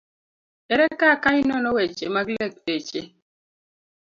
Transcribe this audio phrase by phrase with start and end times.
[0.73, 3.01] Ere kaka inono weche mag lakteche